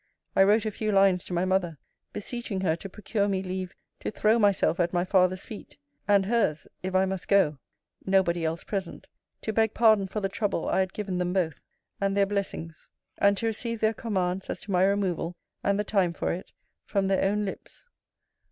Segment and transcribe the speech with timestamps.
[0.35, 1.77] I wrote a few lines to my mother;
[2.11, 5.77] beseeching her to procure me leave to throw myself at my father's feet,
[6.07, 7.59] and hers, if I must go,
[8.03, 9.05] (nobody else present,)
[9.43, 11.59] to beg pardon for the trouble I had given them both,
[12.01, 16.13] and their blessings; and to receive their commands as to my removal, and the time
[16.13, 16.51] for it,
[16.83, 17.91] from their own lips.